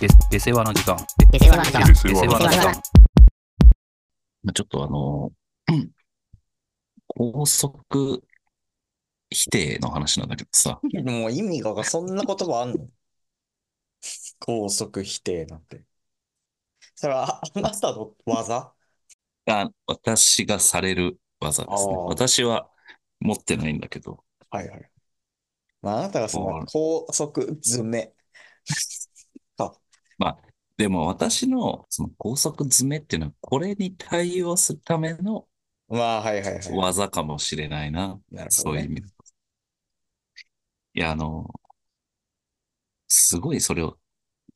[0.00, 0.96] で、で世話の時間。
[1.30, 2.64] で世話の時間で世話の時間。
[4.42, 5.30] まあ、ちょっとあの、
[5.68, 5.90] う ん
[7.06, 8.22] 高速
[9.30, 12.88] 否定の話なんだけどさ、もう意味が、そんな言葉あんの？
[14.38, 15.84] 高速否定なんて。
[16.94, 18.72] それは、ああなたの技？
[19.46, 21.94] あ私がされる技ですね。
[22.06, 22.70] 私は
[23.20, 24.90] 持ってないんだけど、はいはい。
[25.82, 28.12] まあ、あなたがそあの高速詰め。
[30.20, 30.38] か。
[30.76, 35.46] でも私のその高速詰めっていうのは、これに対応するための
[35.90, 36.72] まあ、はいはいはい。
[36.72, 38.00] 技かもしれないな。
[38.00, 38.50] なるほどね。
[38.50, 39.08] そういう意味で。
[40.94, 41.50] いや、あの、
[43.08, 43.98] すごいそれを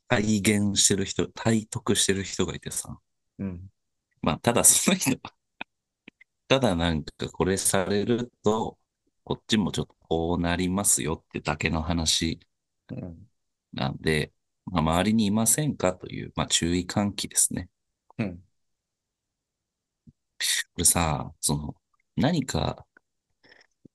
[0.09, 3.01] 体現してる人、体得してる人がいてさ。
[3.39, 3.69] うん。
[4.23, 5.35] まあ、ただその人は、
[6.49, 8.79] ただなんかこれされると、
[9.25, 12.39] こっちもちょっとこうなりますよってだけの話
[12.91, 13.29] うん。
[13.73, 14.34] なんで、
[14.67, 15.93] まあ、周りにいませんか？
[15.95, 17.69] という、まあ、注意喚起ですね。
[18.19, 18.39] うん。
[18.39, 18.45] こ
[20.79, 21.75] れさ、その、
[22.17, 22.87] 何か、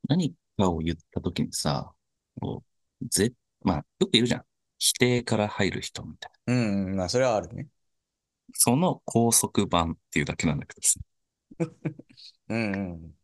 [0.07, 1.93] 何かを言ったときにさ、
[2.39, 2.63] こ
[3.01, 4.45] う、ぜ、まあ、よくいるじゃん。
[4.77, 6.53] 否定から入る人みたいな。
[6.53, 7.67] うん、うんまあ、それはあるね。
[8.53, 10.99] その高速版っていうだけなんだけどさ。
[12.49, 13.15] うんうん。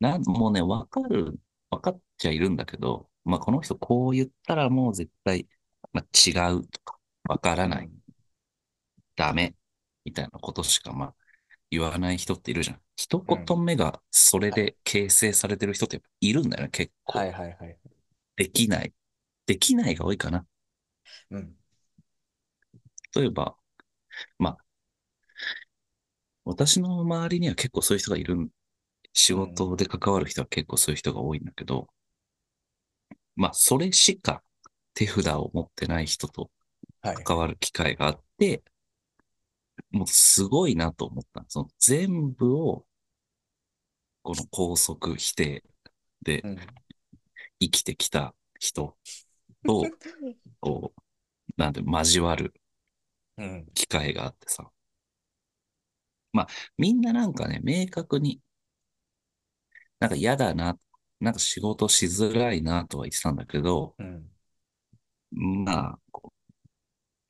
[0.00, 1.38] なん、もうね、わかる、
[1.70, 5.48] わかっちゃいるんだけど、まあ、この人こう言ったらもう絶対、
[5.92, 6.98] まあ、違うとか、
[7.28, 7.90] わからない、
[9.16, 9.54] ダメ、
[10.04, 11.14] みたいなことしか、まあ、
[11.70, 12.80] 言わない人っているじゃん。
[12.96, 17.18] 一言目がそれで形成されてる人っているんだよね、結構。
[17.18, 17.78] はいはいはい。
[18.36, 18.92] できない。
[19.46, 20.46] できないが多いかな。
[21.30, 21.56] うん。
[23.14, 23.56] 例えば、
[24.38, 24.58] まあ、
[26.44, 28.50] 私の周りには結構そういう人がいるん、
[29.12, 31.88] 仕事で関わる人は結構そういう人が多いんだけど、
[33.36, 34.42] まあ、それしか
[34.94, 36.50] 手札を持ってない人と
[37.02, 37.16] はい。
[37.24, 38.62] 関わる機会があって、
[39.92, 41.44] もうすごいなと思った。
[41.48, 42.84] その全部を、
[44.22, 45.64] この高速否定
[46.22, 46.58] でうん。
[47.60, 48.96] 生きてきた人
[49.66, 49.92] と、
[50.60, 51.00] こう、
[51.56, 52.54] なんで交わる
[53.36, 53.66] うん。
[53.74, 54.70] 機会があってさ。
[56.32, 56.48] まあ、
[56.78, 58.40] みんななんかね、明確に、
[60.00, 60.78] なんか嫌だな、
[61.20, 64.30] なんか仕事しづらいなとは言ってたんだけど、うん。
[65.32, 65.98] まあ、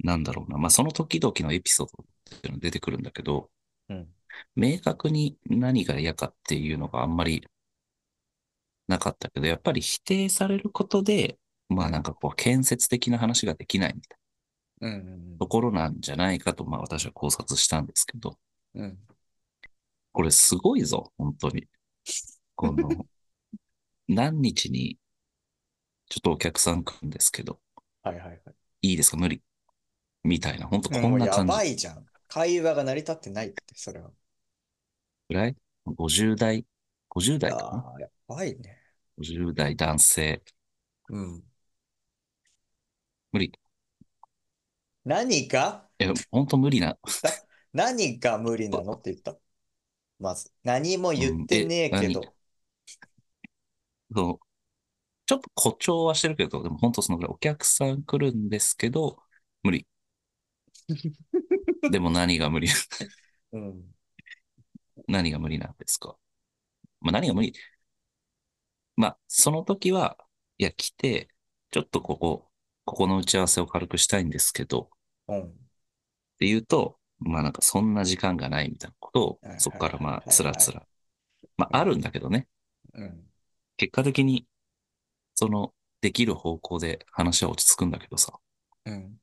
[0.02, 0.58] なんだろうな。
[0.58, 2.04] まあ、その時々のエピソード
[2.36, 3.50] っていうのが出てくるんだけど、
[3.88, 4.08] うん。
[4.56, 7.46] 明確に何が嫌かっていうのがあんまり
[8.88, 14.18] なかったけど、やっぱり否定されることで、まあなんかこう建設的な話ができないみたい
[14.80, 15.32] うん。
[15.32, 18.38] なところなんじゃないかと、まあ私は考察したんですけど、
[18.74, 18.98] うん。
[20.12, 21.68] これすごいぞ、本当に。
[22.54, 22.88] この、
[24.08, 24.98] 何日に
[26.08, 27.58] ちょっとお客さん来るんですけど、
[28.02, 28.40] はいはいはい。
[28.82, 29.16] いいですか？
[29.16, 29.42] 無理。
[30.24, 32.06] みたいな、本当こんな感じばいじゃん。
[32.28, 34.10] 会話が成り立ってないって、それは。
[35.28, 36.64] ぐらい ?50 代
[37.08, 37.64] ?50 代かな？
[37.64, 38.78] ああ、やばいね。
[39.18, 40.42] ?50 代男性。
[41.08, 41.42] うん。
[43.32, 43.52] 無理。
[45.04, 45.88] 何が？
[45.98, 46.98] いや、本当無理な。
[47.72, 49.36] 何が無理なのって言った？
[50.18, 50.52] まず。
[50.62, 52.22] 何も言ってねえけど。
[54.14, 54.51] そう
[55.26, 59.18] ちょっと誇張はしてるけど、でも本当そのぐらいお客さん来るんですけど、
[59.62, 59.86] 無理。
[61.90, 62.68] でも何が無理、
[63.52, 63.94] うん。
[65.08, 66.16] 何が無理なんですか？
[67.00, 67.54] まあ何が無理？
[68.96, 70.16] まあその時は、
[70.58, 71.28] いや来て、
[71.70, 72.50] ちょっとここ、
[72.84, 74.90] ここの打ち合わせを軽くしたいんですけど、
[75.28, 75.42] うん。
[75.42, 75.50] っ
[76.38, 80.86] て言うと、まあなんかそんな時間がないみたいなことをそこからまあつらつら。
[81.56, 82.48] まああるんだけどね、
[82.94, 83.24] うん。
[83.76, 84.46] 結果的に、
[85.42, 88.32] その、できる方向で話は落ち着くんだけどさ、
[88.86, 89.18] うん。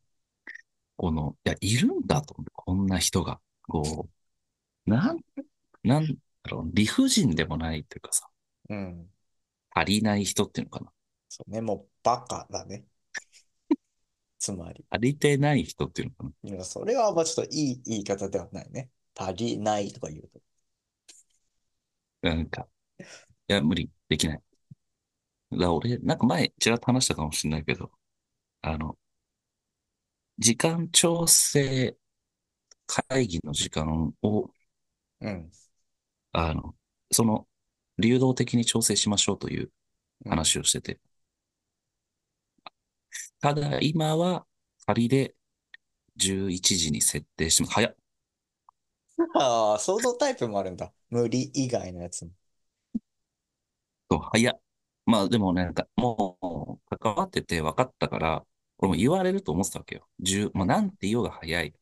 [0.97, 3.39] この、いや、いるんだと思って、こんな人が。
[3.69, 4.09] こ
[4.85, 5.19] う、なん、
[5.81, 6.13] なんだ
[6.49, 8.27] ろう、理不尽でもないっていうかさ、
[8.67, 9.09] うん。
[9.73, 10.91] 足りない人っていうのかな。
[11.29, 12.83] そうね、もうバカだね。
[14.39, 14.85] つまり。
[14.89, 16.49] 足りてない人っていうのかな。
[16.49, 18.89] いやそれはまあちょっといい言い方ではないね。
[19.15, 20.41] 足りないとか言うと。
[22.23, 22.67] なんか、
[22.99, 23.03] い
[23.53, 24.41] や、無理、できない。
[25.51, 27.91] ら俺、なんか前、ちらっと話したかもしれないけど、
[28.61, 28.97] あの、
[30.39, 31.95] 時間調整
[32.87, 34.51] 会議の時間を、
[35.21, 35.51] うん。
[36.31, 36.75] あの、
[37.11, 37.47] その、
[37.97, 39.71] 流動的に調整しましょうという
[40.25, 40.49] うん。
[40.49, 40.99] 話をしてて。
[43.41, 44.45] ただ、今は
[44.85, 45.35] 仮で
[46.17, 47.95] 11時に設定しても、早っ。
[49.35, 50.93] ああ、想像タイプもあるんだ。
[51.09, 52.31] 無理以外のやつも。
[54.09, 54.61] そう早っ。
[55.09, 58.45] まあでもねなんか、もう、関わってて分かったから、
[58.77, 60.07] 俺も言われると思ってたわけよ。
[60.19, 61.73] 10、まあ、なんて言おうが早い。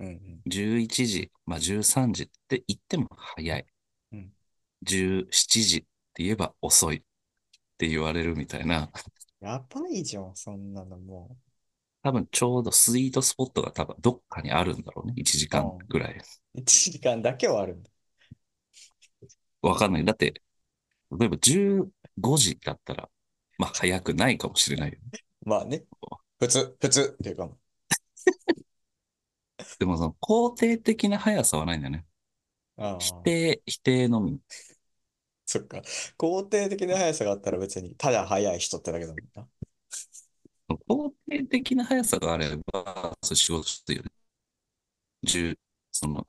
[0.00, 3.66] うんうん11時、まあ、13時って言っても早い。
[4.12, 4.32] うん
[4.82, 5.80] 17時っ
[6.12, 7.02] て言えば遅いっ
[7.78, 8.90] て言われるみたいな。
[9.40, 11.36] やばいじゃん、そんなのも
[12.02, 15.14] 多分ちょうどスイートスポットが多分どっかにあるんだろうね。
[15.16, 16.16] 1時間ぐらい。
[16.54, 16.60] う。
[16.60, 17.90] 1時間だけはあるんだ。
[19.62, 20.04] わかんない。
[20.04, 20.42] だって、
[21.18, 21.36] 例えば
[22.18, 23.08] 15時だったら、
[23.58, 25.20] まあ早くないかもしれないよね。
[25.44, 25.84] まあね。
[26.38, 27.50] 普通、普通っていうか、
[29.78, 32.04] でもその肯定的な速さはないんだよね。
[32.76, 34.40] ああ、否定、否定のみ。
[35.46, 35.78] そっか。
[36.18, 39.48] 肯定的な速さがあったら別に、ただ速い人ってだけだもんな。
[40.68, 44.10] 肯定的な速さがあれば、そう仕事してるよね。
[45.22, 45.58] 10、
[45.92, 46.26] その、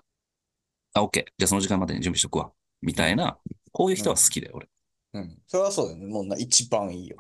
[0.94, 1.26] あ、OK。
[1.38, 2.52] じゃあその時間までに準備しとくわ。
[2.82, 3.40] みたいな、
[3.72, 4.70] こういう人は好きだよ、俺。
[5.18, 5.42] うん。
[5.48, 6.06] それはそうだよね。
[6.06, 7.18] もうな、一番いいよ。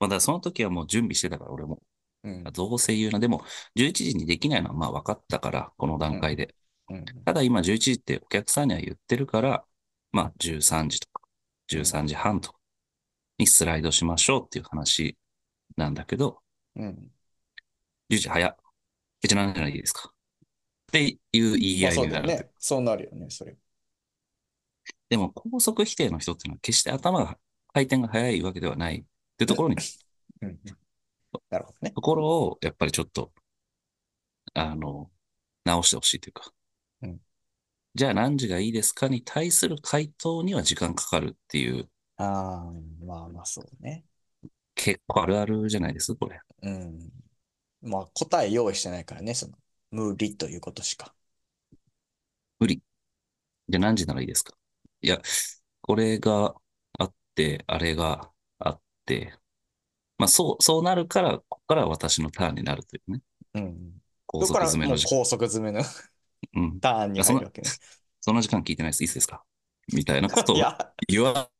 [0.00, 1.82] まあだからその時はもう準備してたから、俺も。
[2.24, 2.44] うん。
[2.44, 3.18] どうせ言うな。
[3.18, 6.54] でも、11時にできないのはまあ分かったから、この段階で。
[6.88, 7.04] うん。
[7.24, 9.64] ただ今11時ってお客さんには言ってるから、
[10.12, 11.22] まあ13時とか
[11.68, 12.58] 13時半とか
[13.38, 15.18] にスライドしましょうっていう話
[15.76, 16.40] なんだけど、
[16.76, 17.12] うん。
[18.08, 18.56] 10時早っ。
[19.22, 22.28] え、じゃあ何じゃないですかっていう言いまあ合いになる。
[22.28, 22.50] そうね。
[22.58, 23.56] そうなるよね、それ。
[25.08, 27.38] でも高速否定の人っていうのは決して頭が
[27.72, 29.04] 回転が速いわけではないっ
[29.36, 29.76] てところに、
[30.42, 30.58] うん。
[31.50, 31.90] なるほどね。
[31.94, 33.32] ところをやっぱりちょっと、
[34.54, 35.10] あの、
[35.64, 36.52] 直してほしいというか。
[37.02, 37.20] うん
[37.94, 42.72] じゃあ何時がいいですかに対する回答には時間かかるっていう、ああ、
[43.04, 44.04] まあまあそうね。
[44.74, 46.40] 結構あるあるじゃないですこれ。
[46.62, 47.10] うん。
[47.82, 49.58] まあ答え用意してないからね、その、
[49.90, 51.14] 無理ということしか。
[52.60, 52.80] 無理。
[53.68, 54.54] じゃあ何時ならいいですか？
[55.00, 55.20] いや、
[55.82, 56.54] これが
[56.98, 59.34] あって、あれがあって、
[60.18, 63.20] まあそう、そうなるから、ここからは私のターンになるというね。
[63.54, 63.92] うん。
[64.26, 65.10] 高速詰めの時間。
[65.10, 65.84] 高速詰めの
[66.54, 66.78] うん。
[66.80, 67.68] ターンに入るわけね。
[68.20, 69.04] その時間聞いてないです。
[69.04, 69.42] いつですか？
[69.92, 70.56] みたいなことを
[71.08, 71.50] 言わ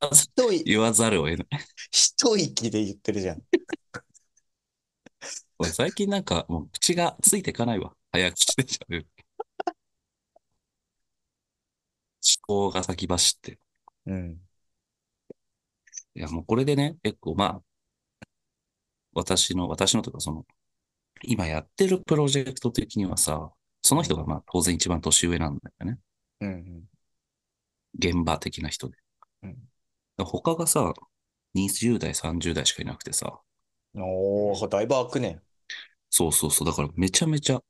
[0.65, 1.65] 言わざるを得ない。
[1.91, 3.43] 一息で言ってるじゃん。
[5.59, 7.93] 俺最近なんかもう口がついていかないわ。
[8.13, 9.09] 早口でしゃべる。
[12.21, 13.61] 思考が先走って。
[14.07, 14.41] うん。
[16.15, 17.63] いやもうこれでね、結構まあ、
[19.13, 20.47] 私の、私のとかその、
[21.23, 23.53] 今やってるプロジェクト的にはさ、
[23.83, 25.99] その人がまあ当然一番年上なんだよね。
[26.41, 26.89] うん。
[27.99, 28.97] 現場的な人で。
[29.43, 29.57] うん
[30.21, 30.95] 他がさ、
[31.55, 33.41] 20代、30代しかいなくてさ、
[33.95, 35.41] おー、だいぶ開くね。
[36.11, 36.67] そうそうそう。
[36.67, 37.63] だからめちゃめちゃ、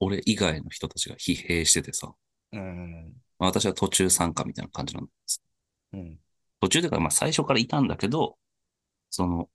[0.00, 2.14] 俺以外の人たちが疲弊しててさ、
[2.52, 3.21] うん。
[3.42, 5.42] まあ私は途中参加みたいな感じなんです。
[5.94, 6.20] うん。
[6.60, 8.38] 途中でか、まあ最初からいたんだけど、
[9.10, 9.50] その、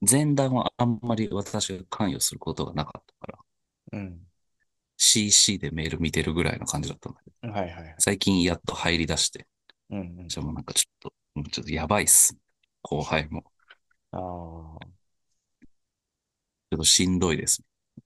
[0.00, 3.38] 前段はあんまり私が関与することがなかったか
[3.92, 4.18] ら、うん。
[4.96, 7.94] CC でメール見てるぐらいの感じだったんだけど、はいはいはい。
[8.00, 9.46] 最近やっと入り出して、
[9.90, 10.26] うん。
[10.26, 12.36] じゃあもうなんかちょっと、もうちょっとやばいっす。
[12.82, 13.44] 後輩も。
[14.10, 14.20] ああ。
[14.20, 17.62] ちょっとしんどいです。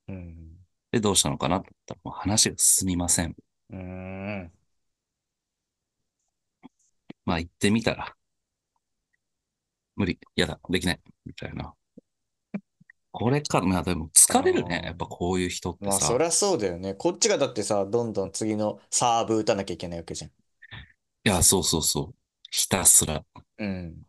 [0.09, 0.59] うん。
[0.93, 3.35] で、どうしたのかなって言ったら、もう話が進みません。
[3.71, 4.53] うーん。
[7.27, 8.15] まあ行ってみたら、
[9.97, 11.75] 無理、やだ、できない、みたいな。
[13.13, 14.83] これか、まあでも疲れるね。
[14.85, 16.07] やっぱこういう人ってまあ、さ。
[16.07, 16.95] そりゃそうだよね。
[16.95, 20.33] こっちがだってさ、どんどん次のサーブ打たなきゃいけないわけじゃん。
[21.25, 22.15] いや、そうそうそう。
[22.51, 23.25] ひたすら。
[23.59, 24.05] うん。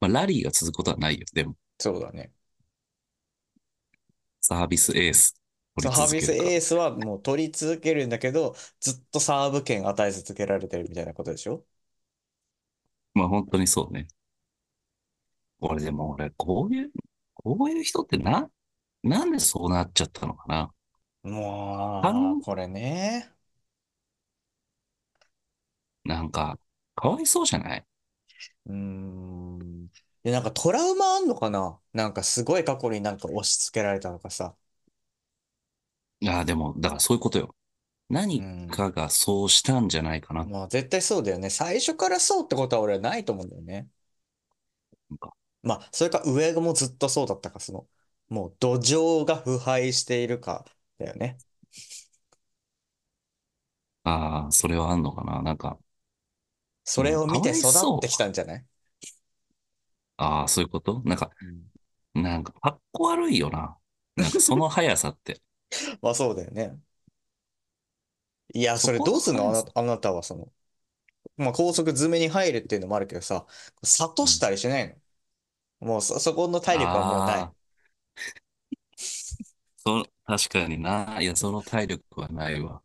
[0.00, 1.26] まあ、ラリーが続くことはないよ。
[1.32, 2.32] でも、そうだね。
[4.40, 5.34] サービスエース。
[5.78, 11.64] サービスエースはもう取り続けるんだけど、ずっとサーブ権与え続けられてるみたいなことでしょ？
[13.14, 14.08] まあ本当にそうね。
[15.60, 16.90] 俺でも俺、こういう、
[17.34, 18.50] こういう人ってな、
[19.02, 20.72] なんでそうなっちゃったのかな。
[21.22, 21.32] も
[22.02, 23.34] あのう、これね。
[26.04, 26.58] なんか、
[26.94, 27.86] かわいそうじゃない？
[28.66, 29.88] うーん。
[30.22, 31.80] で、なんかトラウマあんのかな？
[31.92, 34.56] なんかすごい過去になんか押し付けられたとかさ。
[36.20, 37.54] いや、でも、だからそういうことよ。
[38.10, 40.46] 何かがそうしたんじゃないかな。
[40.46, 41.48] まあ絶対そうだよね。
[41.50, 43.88] 最初からそうってことは俺はないと思うんだよね。
[45.10, 47.88] なんかまあ、それか上もずっとそうだったか、その、
[48.28, 50.64] もう土壌が腐敗しているか
[50.98, 51.38] だよね。
[54.04, 55.40] ああ、それはあんのかな。
[55.42, 55.78] なんか、
[56.84, 58.66] それを見て育ってきたんじゃない？
[60.16, 61.02] ああ、そういうこと？
[61.04, 61.70] なんか、うん
[62.14, 63.78] なんか、かっこ悪いよな。
[64.16, 65.42] なんかその速さって。
[66.02, 66.78] まあそうだよね。
[68.54, 69.48] いや、それどうすんの？
[69.50, 70.52] あなあなたはその、
[71.36, 73.46] まあ高速詰めに入るっていうのもあるけどさ、
[73.82, 75.88] 諭したりしないの？
[75.88, 77.50] もうそ、そこの体力はもうない。
[77.50, 77.54] あ
[79.76, 81.20] そ、確かにな。
[81.20, 82.82] いや、その体力はないわ。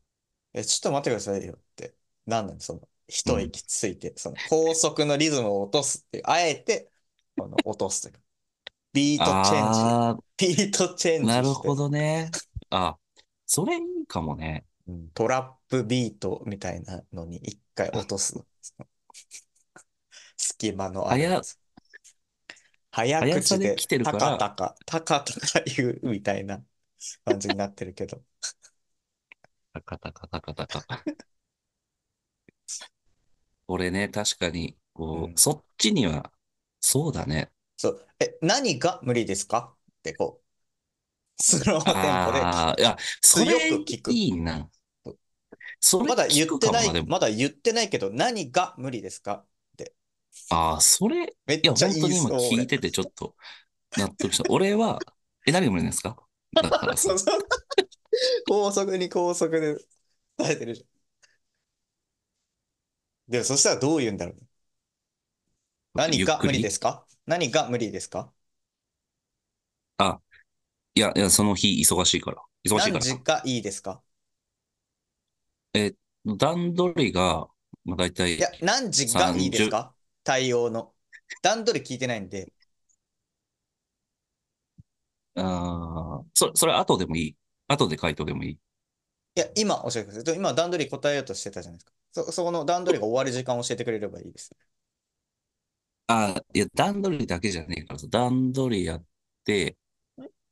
[0.54, 1.96] え、ちょっと待ってくださいよって。
[2.26, 2.60] なんなん？
[2.60, 6.92] その、一うん息ついて、その、高速のリズムを落とすっていう、あえて、
[7.38, 8.24] この、 落とすという。
[8.94, 10.02] ビートチェンジ。
[10.12, 11.42] あビートチェンー、ジして。
[11.42, 12.36] なるほどね。
[12.70, 12.98] あ、
[13.46, 14.66] それいいかもね。
[14.88, 18.36] うんトラップビートみたいなのに一回落とす。
[20.38, 21.60] 隙間のあるやつ。
[22.92, 26.64] 早速さで口で来てるからタカタカ、タカタカ言うみたいな
[27.26, 28.24] 感じになってるけど。
[29.74, 31.04] タカタカタカタカ。
[33.68, 36.32] これね、確かに、こう、うんそっちには、
[36.80, 37.52] そうだね。
[37.78, 38.08] そう。
[38.20, 39.76] え、何が無理ですか？
[40.00, 40.42] ってこ
[41.40, 44.70] う、スローテンポでああ、いや、それ強く聞くいいな。
[45.88, 47.06] それまだ言聞ってない。
[47.08, 49.46] まだ言ってないけど、何が無理ですか？
[50.50, 53.36] ああ、それ、いや、めっちゃ本当に今聞いててちょっと
[53.98, 54.46] 納得した。
[54.50, 55.00] 俺は、
[55.46, 56.18] え、何が無理ですか？
[56.54, 56.96] だから
[58.48, 59.76] 高速に高速で
[60.38, 61.06] 伝えてるじゃん。
[63.28, 64.42] でもそしたらどう言うんだろうね。
[65.96, 67.06] 何が無理ですすか？
[67.26, 68.32] 何が無理ですか？
[70.96, 72.42] いや、いや、その日忙しいから。
[72.66, 73.06] 忙しい何から。
[73.06, 74.02] 時がいいですか？
[76.38, 77.48] 段取りが、
[77.84, 79.94] まあ、大体いや、何時がいいですか？
[80.24, 80.94] 対応の。
[81.42, 82.52] 段取り聞いてないんで。
[85.36, 87.36] あーそ、それ後でもいい。
[87.68, 88.52] 後で回答でもいい。
[88.54, 90.36] いや、今教えてください。
[90.38, 91.92] 今段取り答えようとしてたじゃないですか。
[92.12, 94.56] そ、そこの段取りが終わる時間を教えてくれればいいです。
[96.08, 99.06] ああ、いや、段取りだけじゃねえからさ、段取りやっ
[99.44, 99.78] て、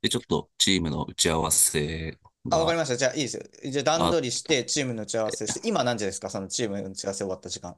[0.02, 2.20] で、ちょっとチームの打ち合わせ
[2.50, 2.98] あ、わかりが、ました。
[2.98, 3.44] じゃあいいですよ。
[3.72, 6.30] じゃあ段取りして、チームの打ち合わせして、今何時ですか？
[6.30, 7.78] そのチームの打ち合わせ終わった時間。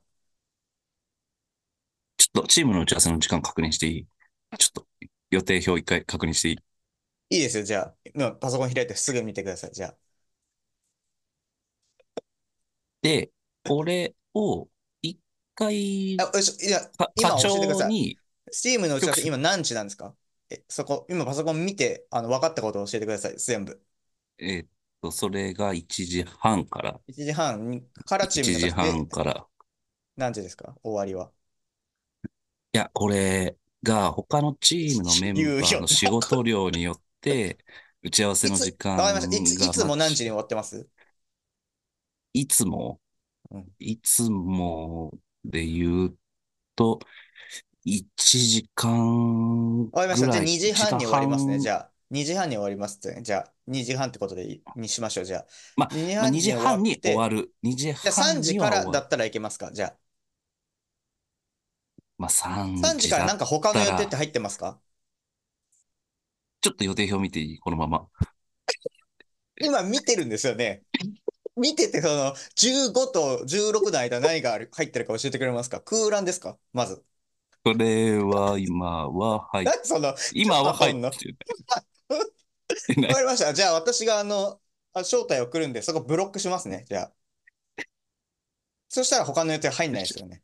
[2.18, 4.08] ちょっとチームの打ち合わせの時間確認していい？
[4.58, 4.88] ちょっと
[5.30, 6.58] 予定表一回確認していい？
[7.30, 7.64] いいですよ。
[7.64, 9.72] じゃあ、今パソコン開いてすぐ見てください。
[9.72, 9.96] じゃあ。
[13.02, 13.32] で、
[13.64, 14.68] これを
[15.02, 15.20] 一
[15.54, 18.18] 回、あ、よし、いや、か今課教えてください長に、
[18.52, 20.16] チームの打ち合わせ今何時なんですか？
[20.50, 23.38] え、そこ、今パソコン見て、あの、分かったことを教えてください。
[23.38, 23.82] 全部。
[24.38, 24.68] えーっ
[25.02, 29.48] と、それが1時半から、1時半にからチ1時ームの中で半から、
[30.18, 30.76] 何時ですか？
[30.84, 31.32] 終わりは。
[32.74, 37.58] いや、これが他のチームのメンバーの仕事量によって、
[38.04, 39.36] 打ち合わせの時間わかりました。
[39.38, 40.88] いつ、いがつも何時に終わってます？
[42.34, 43.00] いつも？
[43.52, 45.14] うん、いつも
[45.44, 46.18] で言う
[46.76, 47.00] と、
[47.86, 50.32] 1時間わかりました。
[50.32, 51.60] じゃあぐらい2時半に終わりますね。
[51.60, 53.22] じゃゃあ、2時半に終わりますって。
[53.22, 55.26] じゃあ、2時半ってことでいにしましょう。
[55.26, 55.46] じゃあ、
[55.76, 57.38] まあ2時まあ、2時半に終わる。
[57.38, 57.52] る。
[57.64, 58.58] 2時じゃあ3半時。
[58.58, 59.96] からだったらいけますかじゃ
[62.18, 64.80] まあ、3あ、3時時だからなんか他の予定って入ってますか？
[66.62, 67.60] ちょっと予定表見ていい？
[67.60, 68.08] このまま。
[69.62, 70.84] 今見てるんですよね。
[71.58, 75.80] 見てて、その、15と16の間何がある入ってるか教えてくれますか？
[75.82, 76.58] 空欄ですか？
[76.74, 77.04] まず。
[77.64, 81.12] これは今は入っなんでその、今は入ちょっ
[82.88, 83.10] とってない。
[83.10, 83.54] わかりました。
[83.54, 84.60] じゃあ私があの、
[84.94, 86.86] あ招待送るんで、そこブロックしますね。
[86.88, 87.14] じゃあ。
[88.90, 90.42] そしたら他の予定入んないですよね。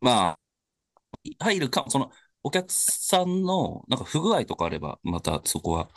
[0.00, 0.38] まあ、
[1.38, 2.10] 入るか、その、
[2.42, 5.88] お客さんの、なんか不具合とかあれば、またそこは、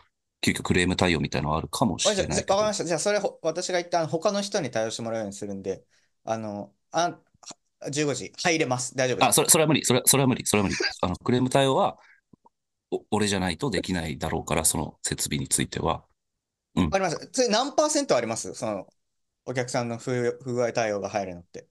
[0.42, 2.08] 急遽クレーム対応みたいなのあるかもし。
[2.10, 2.86] れないわかりました。
[2.86, 5.84] じゃあそれほ私が一旦他の人に対応してもらうようにするんで、
[6.24, 7.20] あの、あ、
[7.92, 8.96] 15時入れます。
[8.96, 9.36] 大丈夫であ、す。
[9.36, 9.84] それ、それは無理。
[9.84, 10.46] それ、それは無理。
[10.46, 10.80] それは無理。
[11.02, 12.07] あの、クレーム対応は、お
[13.12, 16.06] 俺じゃないとできないだろうから、その設備については。
[16.76, 17.28] わかりました。
[17.32, 18.54] それ何パーセントあります？
[18.54, 18.88] その、
[19.46, 21.68] お客さんの不不具合対応が入るのって。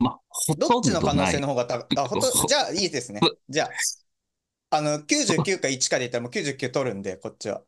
[0.00, 1.26] まあ、ほどっちの可能。
[1.26, 3.20] 性の方が高あ、ほと、 じゃあいいですね。
[3.48, 7.62] じゃあ、あの、99か1かで言ったらもう99取るんで、こっちは。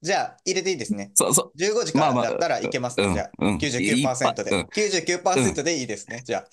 [0.00, 1.12] じゃあ、入れていいですね。
[1.14, 1.52] そう、そう。
[1.56, 3.06] 15時からだったらいけますね。
[3.06, 4.50] うんじゃあ、うん99%で。
[4.50, 6.22] うん99%でいいですね。
[6.24, 6.44] じゃ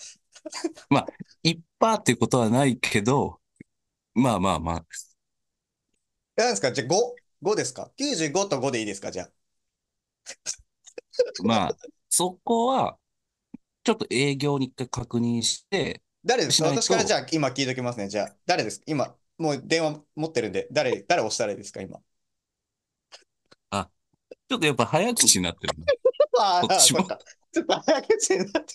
[0.89, 1.05] あ、
[1.43, 3.38] いっぱいっていうことはないけど、
[4.19, 4.85] まあまあまあ、
[6.35, 6.71] 何ですか？
[6.71, 6.95] じゃあ 5?
[7.41, 9.11] 5ですか ?95 と5でいいですか？
[9.11, 9.29] じゃあ。
[11.43, 11.77] まあ、
[12.09, 12.97] そこは、
[13.83, 16.69] ちょっと営業に一回確認して、誰ですか？
[16.69, 18.09] 私からじゃあ今聞いときますね。
[18.09, 18.81] じゃあ、誰です？
[18.85, 21.81] 今、もう電話持ってるんで、誰、誰押したらいいですか？
[21.81, 21.99] 今。
[24.47, 25.85] ちょっとやっぱ早口になってるな。
[26.41, 27.17] ああ、ちょっと
[27.85, 28.73] 早口になって。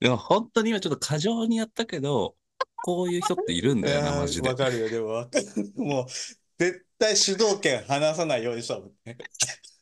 [0.00, 2.36] いや、本当に今ちょっと過剰にやったけど、
[2.82, 4.56] こういう人っているんだよな、マジでわ。
[4.56, 5.28] かるよ、でも。
[5.76, 6.06] もう、
[6.58, 9.16] 絶対主導権離さないようにしたもんね。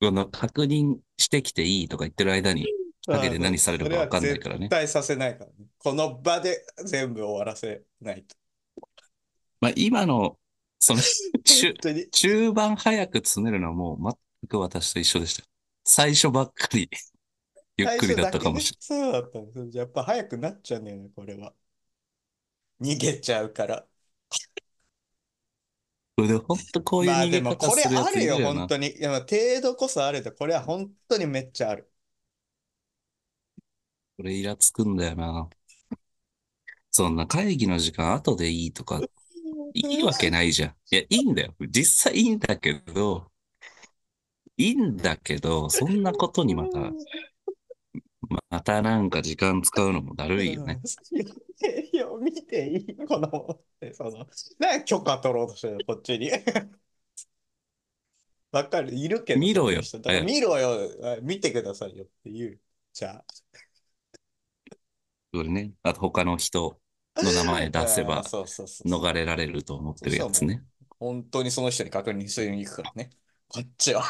[0.00, 2.66] この確認してきていいとか言ってる間に、
[3.06, 4.70] 陰で何されるかわかんないからね絶。
[4.70, 5.66] 対させないからね。
[5.78, 8.36] この場で全部終わらせないと。
[9.60, 10.38] まあ今の、
[10.78, 11.00] その、
[11.44, 11.74] 中。
[12.12, 13.98] 中盤早く詰めるのはもう
[14.42, 15.44] 全く私と一緒でした。
[15.84, 16.88] 最初ばっかり
[17.78, 21.54] ゆっくりだったかもしれ最初だけねそうだったんですやっぱ早くなっちゃうんだよね、これは。
[22.80, 23.86] 逃げちゃうから。
[26.16, 26.28] ない。
[26.28, 28.60] で、本当こういうまあ逃げでもこれ方するやあるよ、ついるよな。
[28.60, 28.96] 本当に。
[28.96, 31.90] いや、まあ程度こそあると、これは本当にめっちゃある。
[34.16, 35.48] これイラつくんだよな。
[36.90, 39.00] そんな会議の時間後でいいとか、
[39.74, 40.70] いいわけないじゃん。
[40.90, 41.54] いや、いいんだよ。
[41.60, 43.30] 実際いいんだけど、
[44.56, 46.92] いいんだけど、そんなことにまた、
[48.28, 50.80] またなんか時間使うのもだるいよね。
[52.20, 53.60] 見ていいこの、
[53.92, 54.26] その、
[54.58, 56.30] なんか許可取ろうとしてるの、こっちに。
[58.50, 59.82] わかる、いるけど、見ろよ
[60.24, 62.60] 見ろよ、あ見てくださいよっていう。
[62.92, 63.24] じゃ
[65.32, 65.72] これね。
[65.82, 66.80] あと他の人
[67.16, 67.70] の名前あ。
[67.70, 68.22] 出せば。
[68.24, 70.64] 逃れられると思ってるやつね。
[70.98, 73.10] 本当にその人に確認しに行くからね。
[73.48, 74.02] こっちは。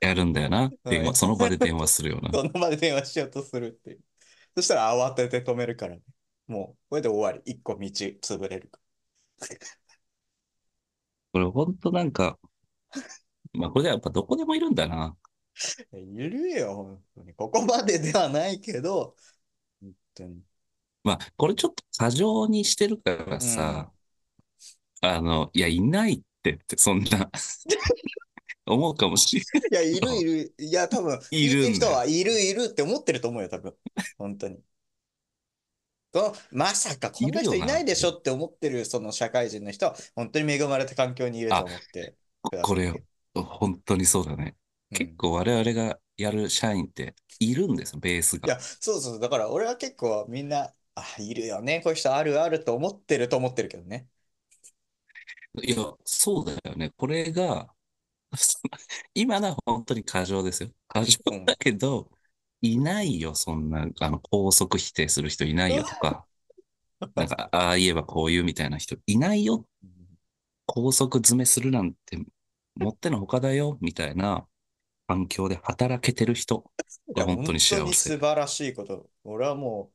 [0.00, 0.70] やるんだよな。
[0.84, 2.30] 電はい話、その場で電話するよな。
[2.32, 4.00] その場で電話しようとするっていう。
[4.56, 6.02] そしたら慌てて止めるからね。
[6.46, 7.52] もう、これで終わり。
[7.52, 8.80] 一個道潰れるか
[11.32, 12.38] これほんとなんか、
[13.52, 15.16] まあこれやっぱどこでもいるんだな。
[15.92, 15.98] ら。
[15.98, 17.34] いるよ、本当に。
[17.34, 19.16] ここまでではないけど、
[19.80, 20.42] 本当に。
[21.04, 23.92] まあこれちょっと過剰にしてるからさ、
[25.02, 27.30] あの、いや、いないってって、そんな、
[28.72, 29.88] 思うかもしれない。
[29.88, 30.54] いや、いるいる。
[30.58, 33.74] いや、多分、 いる人はいるいるって思ってると思うよ、多分。
[34.18, 34.60] 本当に。
[36.50, 42.16] まさかこんな人いないでしょって思ってるその社会人の人は本当に恵まれた環境にいると思って
[42.62, 42.92] これ、
[43.34, 44.56] 本当にそうだね。
[44.90, 48.60] うん結構我々がやる社員っているんですよ、ベースいや、が。
[48.60, 54.08] そうそう、だから俺は結構みんな、あ、いるよね、こういう人あるあると思ってると思ってるけどね。
[55.62, 56.90] いや、そうだよね。
[56.96, 57.72] これが、
[59.14, 60.70] 今のは本当に過剰ですよ。
[60.88, 62.10] 過剰だけど、
[62.60, 66.26] いないよ、そんな、あの、高速否定する人いないよとか、
[67.16, 69.66] なんか、ああ言えばこう言うみたいな人いないよ。
[70.66, 72.18] 高速詰めするなんて、
[72.76, 74.46] もってのほかだよ、みたいな
[75.08, 76.70] 環境で働けてる人
[77.08, 78.16] いや、が本当に幸本当にせ。
[78.16, 79.10] 素晴らしいこと。
[79.24, 79.92] 俺はも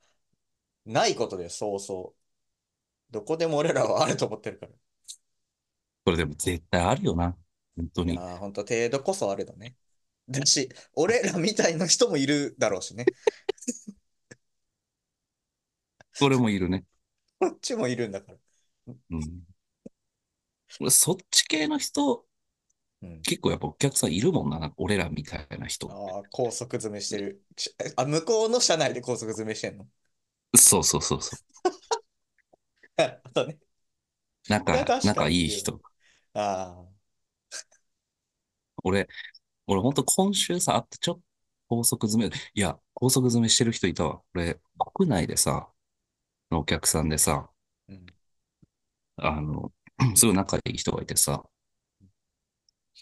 [0.87, 2.15] う、ないことです、そうそ
[3.09, 3.13] う。
[3.13, 4.73] どこでも俺らはあると思ってるから。
[6.03, 7.35] これでも絶対あるよな。
[7.75, 8.13] 本当に。
[8.13, 9.75] いやー、本当程度こそあるだね。
[10.29, 13.05] だし、俺らみたいな人もいるだろうしね。
[16.19, 16.85] これもいるね。
[17.39, 18.37] こっちもいるんだから。
[18.87, 19.21] うん。
[20.79, 22.25] 俺そっち系の人、
[23.01, 23.21] うん。
[23.21, 24.59] 結構やっぱお客さんいるもんな。
[24.59, 25.91] なんか俺らみたいな人。
[25.91, 27.43] ああ、高速詰めしてる。
[27.57, 29.87] しあ、向こうの車内で高速詰めしてんの？
[30.57, 31.39] そうそうそうそう。
[32.97, 33.57] なるほどね。
[34.47, 35.81] 仲仲いい人。
[36.33, 36.85] あ
[38.85, 39.09] 俺、
[39.67, 41.23] 俺ほんと今週さ、会ってちょっと
[41.69, 44.23] 高速詰め、いや、高速詰めしてる人いたわ。
[44.35, 44.59] 俺、
[44.95, 45.69] 国内でさ、
[46.51, 47.49] のお客さんでさ、
[47.89, 47.91] あ。
[47.93, 48.05] うん。
[49.17, 49.71] あの、
[50.15, 51.43] すごい仲いい人がいてさ、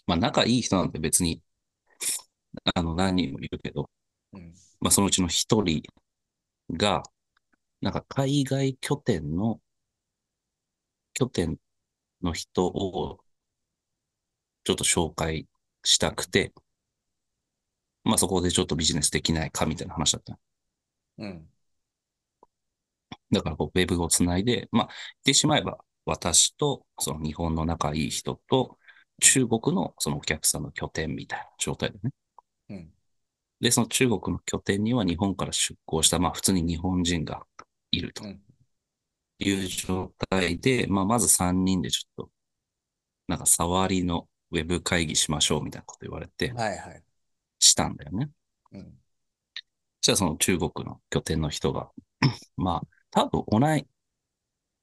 [0.06, 1.42] まあ仲いい人なんて別に、
[2.74, 3.90] あの、何人もいるけど、
[4.32, 4.54] うん。
[4.80, 5.82] まあそのうちの一人
[6.72, 7.02] が、
[7.82, 9.60] なんか海外拠点の、
[11.12, 11.58] 拠点
[12.22, 13.20] の人を
[14.64, 15.46] ちょっと紹介
[15.84, 16.52] したくて、
[18.04, 20.38] まあそこでちょっとビジネスできないかみたいな話だった。
[21.18, 21.48] うん。
[23.32, 28.78] だからこう、ウェブをつないで、まあ、言ってしまえば、私と、その日本の仲いい人と、
[29.20, 32.10] 中国のそのお客さんの拠点みたいな状態でね。
[32.68, 32.92] うん。
[33.60, 37.44] で、その中国の拠点には日本から出向した、まあ普通に日本人が
[37.90, 38.40] いるとうん。
[39.38, 42.30] いう状態で、まあまず3人でちょっと、
[43.28, 47.02] なんか触りのウェブ会議しましょうみたいなこと言われて、はいはい。
[47.58, 48.30] したんだよね。
[48.72, 48.94] うん。
[50.00, 51.90] じゃあその中国の拠点の人が、
[52.56, 53.86] まあ多分同い、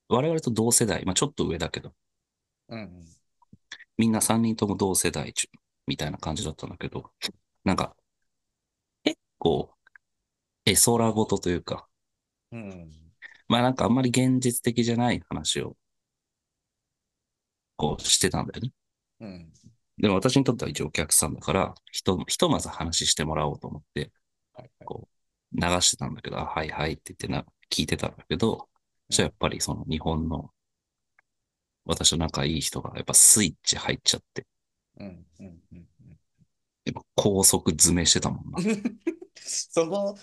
[0.10, 1.94] 我々と同世代、まあちょっと上だけど、
[2.68, 3.06] うん。
[3.98, 5.34] みんな3人とも同世代
[5.88, 7.12] みたいな感じだったんだけど、
[7.64, 7.96] なんか、
[9.04, 9.74] 結構、
[10.66, 11.88] 絵空事というか、
[12.52, 12.92] うん。
[13.48, 15.78] まあなんかあんまり現実的じゃない話を、
[17.76, 18.72] こうしてたんだよね。
[19.22, 19.54] うん。
[19.98, 24.12] でも私にとっては一応お客さんだから、ひと、ひとまず話してもらおうと思って、
[24.54, 24.86] はいはい。
[24.86, 25.08] こ
[25.54, 28.68] う、流してたんだけど、あ、はいはいって言ってな、聞いてたんだけど、
[29.10, 30.52] そしたらやっぱりその日本の、
[31.86, 34.46] 私と仲いい人がやっぱスイッチ入っちゃって、
[35.00, 35.26] うん。
[35.40, 35.60] うん。
[35.72, 35.88] うん。
[36.86, 38.60] やっぱ高速詰めしてたもんな。
[39.36, 40.16] その、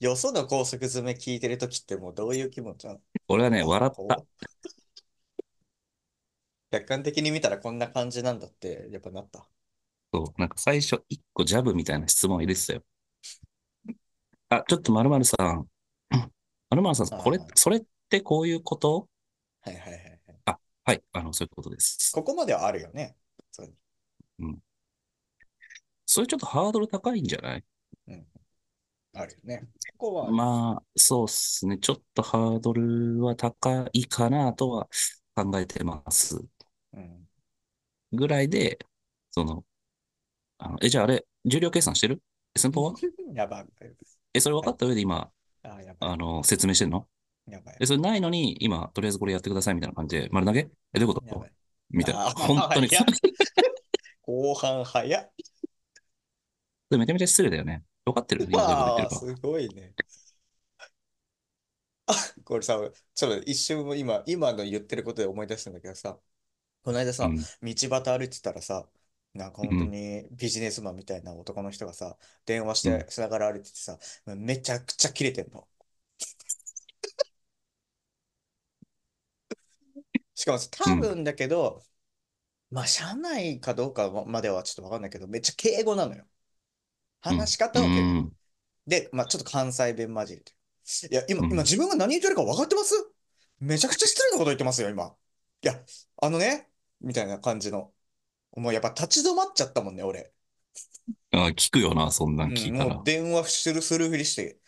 [0.00, 3.00] よその高速詰め聞いてるときってもうどういう気持ちなの？
[3.28, 4.22] 俺はね、笑った。
[6.72, 9.46] 客観的に見たらこんな感じなんだって、やっぱなった。
[10.12, 12.82] そう、なんか最初一個ジャブみたいな質問入れてたよ。
[14.48, 15.68] あ、ちょっと〇〇さん。
[16.70, 19.06] 〇〇さん、これそれってこういうこと？
[19.60, 20.56] はいはいはいはい。
[20.84, 22.10] はい、あの、そういうことです。
[22.14, 23.16] ここまではあるよね。
[23.50, 23.68] それ
[26.06, 27.64] それちょっとハードル高いんじゃない？
[29.14, 29.68] あるよね。
[29.98, 31.78] ここはある、まあ、そうっすね。
[31.78, 34.88] ちょっとハードルは高いかなとは
[35.34, 36.44] 考えてます。
[36.94, 37.28] うん。
[38.12, 38.78] ぐらいで、
[39.30, 39.64] その、
[40.58, 42.22] あの、え、じゃああれ、重量計算してる？
[42.54, 42.94] え先方は？
[43.34, 43.66] やばい。
[44.34, 45.30] え、それ分かった上で今、
[45.62, 46.10] あやばい。
[46.10, 47.08] あの、説明してんの？
[47.46, 47.86] やばいえ、。
[47.86, 50.60] それないのに、今、とりあえずこれやってくださいみたいな感じで、丸投げ？
[50.60, 51.26] え、どういうこと？
[51.26, 51.52] やばい。
[51.90, 52.26] みたいな。
[52.26, 52.88] あー本当に。
[52.88, 53.04] 早っ
[54.22, 55.32] 後半早っ。
[56.90, 57.82] めちゃめちゃ失礼だよね。
[58.04, 58.46] 分かってる？
[58.50, 59.26] 今どういうこと言ああ、ってるか。
[59.26, 59.94] すごいね。
[62.06, 62.78] あ、これさ、
[63.14, 66.18] ちょっと一瞬今、今の言ってることで思い出したんだけどさ、
[66.82, 67.36] この間さ、うん。
[67.38, 67.78] 道端
[68.18, 68.88] 歩いてたらさ、
[69.34, 75.68] なんか本当にビジネスマンみたいな男の人がさ、電話してしながら歩いててさ、めちゃくちゃキレてんの。
[80.34, 81.82] しかもさ多分だけど、
[82.70, 86.24] まあ、社内かどうかまではちょっとわかんないけど、めっちゃ敬語なのよ。
[87.20, 88.08] 話し方うは敬語。
[88.20, 88.32] ん。
[88.86, 90.52] で、まあ、ちょっと関西弁混じりで。
[91.10, 92.94] いや、今、うん今自分が何言ってるか分かってます？
[93.60, 95.14] めちゃくちゃ失礼なこと言ってますよ、今。
[95.62, 95.80] いや、
[96.20, 96.68] あのね、
[97.02, 97.92] みたいな感じの。
[98.56, 100.32] もうやっぱ立ち止まっちゃったもんね、俺。
[101.32, 103.04] あ聞くよな、そんなんうん、聞いたらもう。
[103.04, 104.60] 電話する、するふりして、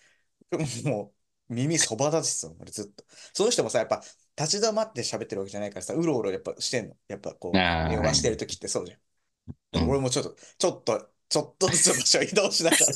[0.84, 1.14] も
[1.50, 3.04] う耳そば立ちてたの、俺ずっと。
[3.34, 4.02] その人もさ、やっぱ
[4.38, 6.96] 立ち止まって喋ってるわけじゃないからさ、うろうろやっぱしてんの。
[7.08, 9.88] やっぱこう、電話してる時ってそうじゃん。
[9.88, 12.86] 俺もちょっと、ちょっと、ちょっとずつ場所移動しながら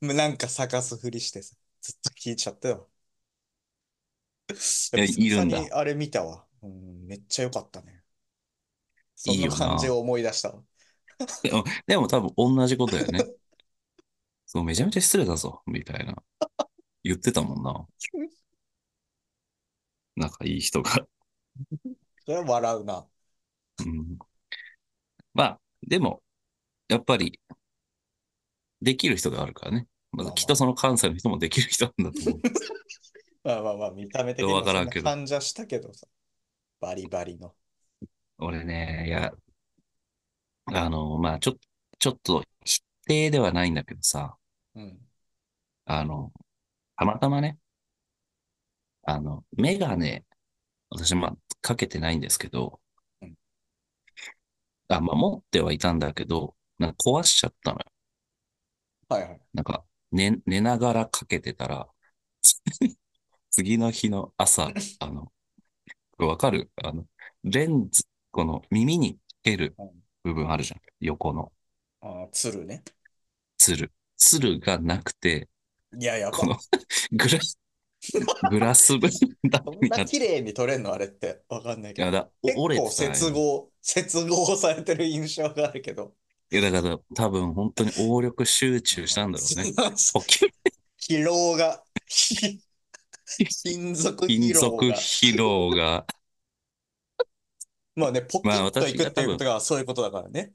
[0.00, 2.88] もうなんか探すふりしてさ、ずっと聞いちゃったよ。
[4.94, 6.44] いやいるんだあれ見たわ。
[6.62, 8.02] うん、めっちゃ良かったね。
[9.14, 10.62] そんな感じを思い出したわ。
[11.42, 13.24] でも、でも多分同じことだよね。
[14.46, 16.14] そう、めちゃめちゃ失礼だぞ、みたいな。
[17.02, 17.86] 言ってたもんな。
[20.16, 20.90] 仲いい人が。
[22.24, 23.06] それは笑うな。
[23.84, 24.18] うん、
[25.34, 26.22] まあ、でも、
[26.88, 27.40] やっぱり、
[28.80, 29.88] できる人があるからね。
[30.12, 32.42] まきっとその関西の人もできる人なんだと思う。
[33.44, 36.06] まあまあまあ、見た目的にもそんわからんけどな感じはしたけどさ。
[36.82, 37.54] バリバリの。
[38.38, 39.32] 俺ね、いや、
[40.66, 41.56] あの、まあ、ちょ、
[41.98, 44.36] ちょっと否定ではないんだけどさ、
[44.74, 44.98] うん。
[45.84, 46.32] あの、
[46.96, 47.58] たまたまね、
[49.04, 50.24] あの、メガネ、
[50.90, 52.80] 私、まあ、かけてないんですけど
[53.20, 53.34] うん、
[54.88, 57.86] あ、まあ、持ってはいたんだけど、なんか壊しちゃったのよ。
[59.08, 59.40] はいはい。
[59.54, 61.88] なんか、寝、寝ながらかけてたら、
[63.50, 65.32] 次の日の朝、あの、
[66.18, 66.70] わかる？
[66.82, 67.04] あの、
[67.44, 69.74] レンズ、この耳につける
[70.22, 70.80] 部分あるじゃん。
[71.00, 71.52] 横の
[72.00, 72.82] あー、鶴ね。
[73.58, 73.92] つる。
[74.16, 75.48] つるがなくて、
[75.98, 76.56] いや、やばこの
[77.12, 77.58] グラス、
[78.50, 79.10] グラス分
[79.50, 80.04] だそんな。
[80.04, 80.92] 綺麗に撮れんの？
[80.92, 81.42] あれって。
[81.48, 82.06] わかんないけど。
[82.06, 86.14] やだ、結構折れてたね接合、接合されてる印象があるけど。
[86.50, 89.72] いや、だから多分本当に応力集中したんだろうね。
[91.00, 92.60] 疲労が、ひ
[93.62, 94.96] 金属金疲労属が。
[94.96, 96.06] 疲労が、
[97.94, 100.52] まあね、ポキまあッといくっていうことがそういうことだからね。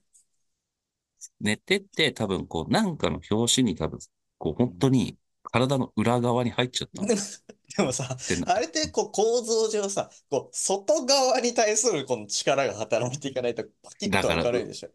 [1.40, 4.00] 寝てて多分こう、なんかの拍子に多分、
[4.38, 7.08] こう本当に体の裏側に入っちゃったの。
[7.78, 14.90] でもさ、あれってこう構造上さ、こう外側に対するこの力が働いていかないとパキッと明るいでしょ。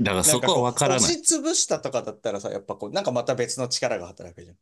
[0.00, 0.98] だからそこはわからない。
[1.04, 4.56] 押しつぶしたとかだったらさ、やっぱこう、なんかまた別の力が働くじゃん。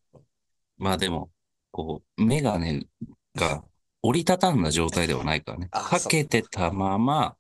[0.79, 1.31] まあでも、
[1.71, 2.87] こう、メガネ
[3.35, 3.65] が
[4.03, 5.69] 折りたたんだ状態ではないからね。
[5.73, 7.37] あかけてたまま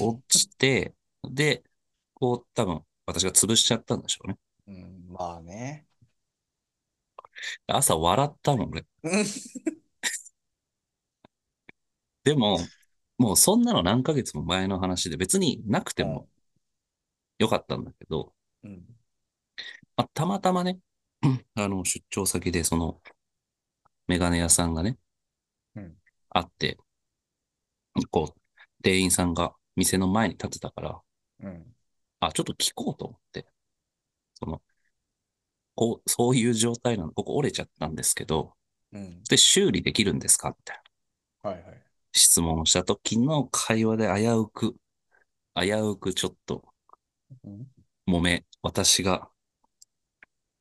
[0.00, 0.94] 落ちて、
[1.28, 1.62] で、
[2.14, 4.38] こう多分私が潰しちゃったんでしょうね。
[4.66, 5.86] うん、まあね。
[7.66, 8.84] 朝笑ったもん、俺。
[9.04, 9.24] うん
[12.24, 12.58] でも、
[13.18, 16.28] もうそんなの何ヶ月も前の話で別になくても
[17.38, 18.84] よかったんだけど、うん。
[19.96, 20.78] まあ、たまたまね、
[21.54, 23.00] あの、出張先でその、
[24.10, 24.98] メガネ屋さんがね、
[25.74, 25.96] うん
[26.30, 26.76] あって、
[28.10, 28.40] こう、
[28.82, 31.00] 店員さんが店の前に立ってたから、
[31.40, 31.74] うん。
[32.20, 33.46] あ、ちょっと聞こうと思って、
[34.34, 34.62] その、
[35.74, 38.54] こう、そういう状態なの、ここ折れちゃったんですけど、
[38.92, 39.22] うん。
[39.28, 40.82] で、修理できるんですかみたいな
[41.42, 41.82] はいはい。
[42.12, 44.76] 質問をした時の会話で危うく、
[45.54, 46.64] 危うくちょっと
[47.44, 47.66] うん
[48.06, 49.30] 揉め、私が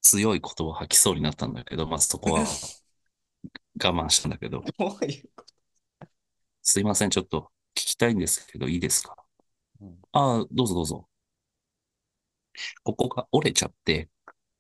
[0.02, 2.46] 強い言葉を吐きそうになったんだけど、まあそこは
[3.82, 5.46] 我慢したんだけど、どういうこ
[6.62, 9.16] すいません、ちょっと聞きたいんですけど、いいですか？
[9.16, 9.24] と
[9.82, 9.98] うん。
[10.12, 11.08] ああ、どうぞどうぞ。
[12.84, 14.10] ここが折れちゃって、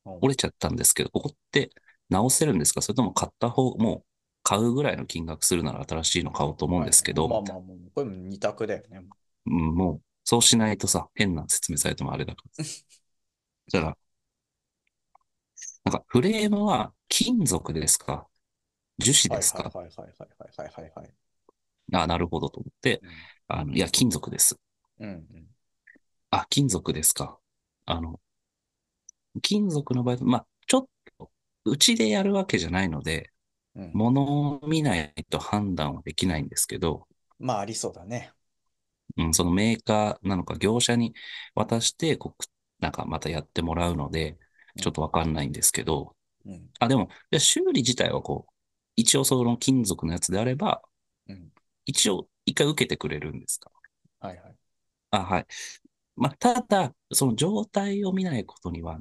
[0.06, 0.13] うん。
[0.22, 1.72] 折れちゃったんですけど、ここって
[2.10, 2.82] 直せるんですか？
[2.82, 4.04] それとも買った方、もう
[4.44, 9.04] 買うぐらいの金額するなら新しいの買おうと思うんですけど、まあまあまあ、これも二択だよね。
[9.46, 12.63] うん、もう、そうしないとさ、変な説明されてもあれだから。
[12.63, 13.98] じゃあ、
[15.84, 18.29] なんか、フレームは金属ですか？
[19.00, 21.14] 樹脂はいですか、はいはいはいはいはいはいはい。
[21.94, 23.02] あなるほどと思って、
[23.48, 24.60] あの、いや、金属です。
[25.00, 25.48] うんうん
[26.32, 27.40] あ、金属ですか。
[27.86, 28.20] あの、
[29.42, 30.86] 金属の場合、まあ、ちょっ
[31.18, 31.32] と、
[31.66, 33.32] うちでやるわけじゃないので、
[33.76, 33.92] うん。
[33.94, 37.08] 物を見ないと判断はできないんですけど、
[37.40, 38.32] まあありそうだね。
[39.18, 41.14] うん、そのメーカーなのか業者に
[41.56, 42.44] 渡して、こう、
[42.80, 44.38] なんかまたやってもらうので、
[44.78, 48.54] ちょっとわかんないんですけど、うんあ、でも、修理自体はこう、
[49.00, 50.82] 一応その金属のやつであれば、
[51.28, 51.52] うん。
[51.86, 53.72] 一応一回受けてくれるんですか？
[54.20, 54.56] はいはい。
[55.12, 55.46] あ、はい。
[56.16, 59.00] まあ、ただ、その状態を見ないことには、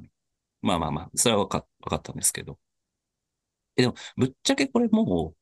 [0.61, 2.59] まあまあまあ、それはわかわかったんですけど。
[3.75, 5.37] え、でも、ぶっちゃけこれもう、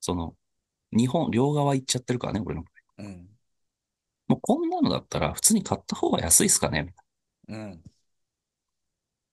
[0.00, 0.36] その、
[0.92, 2.64] 日本、両側行っちゃってるからね、俺の。
[2.98, 3.28] うん。
[4.28, 6.94] もうこんなのだったら、普通に買った方が安いっすかね
[7.48, 7.82] うん。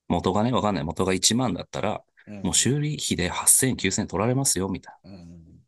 [0.10, 0.84] 元がね、わかんない。
[0.84, 2.04] 元が1万だったら、うん
[2.42, 5.12] もう修理費で8000円、9000円取られますよ、みたいな。
[5.12, 5.66] うん。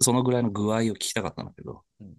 [0.00, 1.84] そのぐらいの具合を聞きたかったんだけど。
[2.00, 2.16] うん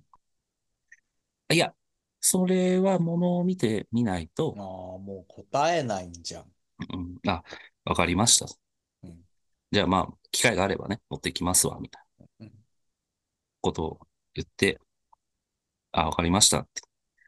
[1.50, 1.74] いや、
[2.22, 4.64] それは物を見てみないとああ、、
[5.00, 6.52] もう答えないんじゃん。
[6.94, 7.44] うん、あ、
[7.86, 8.48] わかりました。
[9.04, 9.24] うん。
[9.72, 12.52] じゃあまあ、機会があればね、持ってきますわ、みたいなうん。
[13.62, 14.00] ことを
[14.34, 14.80] 言って、
[15.92, 16.82] あ、わかりましたって。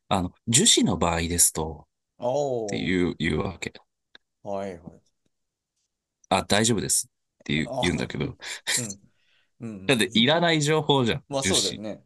[0.10, 2.66] あの、樹脂の場合ですと、おお。
[2.66, 3.74] っていう、言うわけ。
[4.44, 5.02] はいはい。
[6.30, 8.36] あ、大丈夫ですって言うあ言うんだけど、うん。
[9.60, 9.86] うん。
[9.88, 11.44] だっていらない情報じゃん、まあ。
[11.44, 12.04] そうだよね。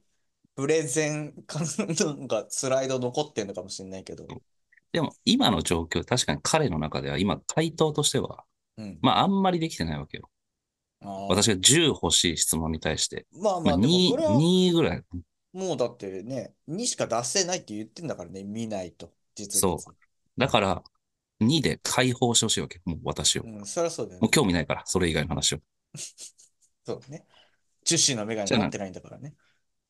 [0.55, 4.27] プレゼンかなんかスライド残ってんのかもしれないけど。
[4.91, 8.43] でも、今の状況、確かに彼の中では、今、回答としては、
[8.77, 8.99] うん。
[9.01, 10.29] まあ、あんまりできてないわけよ。
[11.29, 15.03] 私が10欲しい質問に対して、まあ、まあまあ、でも2、これは2ぐらい。
[15.51, 19.11] もうだってね、2しか出せないって言ってんだからね、見ないと。
[19.35, 19.83] 実物。
[19.83, 19.95] そう
[20.37, 20.83] だから、
[21.47, 22.81] 2で解放してほしいわけ。
[22.85, 23.43] もう私を。
[23.43, 24.29] もうん、そりゃそうだようね。
[24.29, 25.59] 興味ないから、それ以外の話を。
[26.85, 27.25] そうだね。
[27.85, 29.35] 樹脂のメガネ持ってないんだからね。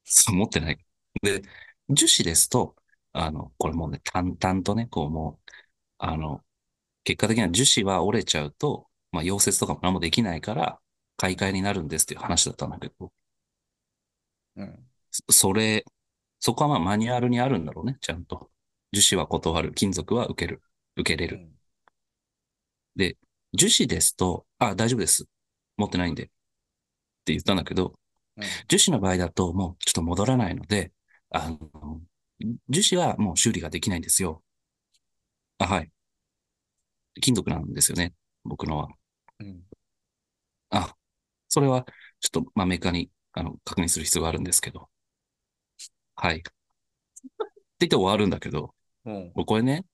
[0.04, 0.78] そう、持ってない。
[1.22, 1.42] で、
[1.90, 2.76] 樹脂ですと、
[3.14, 5.52] あの、これもうね、淡々とね、こうもう、
[6.00, 6.42] あの、
[7.04, 10.80] 結果的には樹脂は折れちゃうと、まあ、溶接とかも何もできないから、
[11.18, 13.14] 買い替えになるんですっていう話だったんだけど、
[14.56, 14.88] うん。
[15.12, 15.86] そそれ、
[16.40, 18.52] そこはまあマニュアルにあるんだろうね、ちゃんと。
[18.92, 20.62] 樹脂は断る、金属は受ける、
[20.96, 21.38] 受けれる。
[21.38, 21.54] うん。
[22.96, 23.18] で、
[23.54, 25.26] 樹脂ですと、あ、大丈夫です。
[25.78, 26.24] 持ってないんで。
[26.24, 26.26] っ
[27.26, 27.92] て言ったんだけど、う
[28.42, 30.92] ん樹脂の場合だともうちょっと戻らないので、
[31.30, 32.02] あの、
[32.70, 34.44] 樹脂はもう修理ができないんですよ。
[35.58, 35.92] あ、はい。
[37.22, 38.14] 金属なんですよね。
[38.44, 38.90] 僕のは。
[39.40, 39.64] うん。
[40.70, 40.96] あ、
[41.50, 41.86] それは
[42.20, 44.90] ちょっと、まあ、メーカーに、あの、確認する必要があるんですけど。
[46.16, 46.38] はい。
[46.38, 46.52] って
[47.80, 48.74] 言って終わるんだけど、
[49.06, 49.32] うん。
[49.36, 49.86] もうこれね、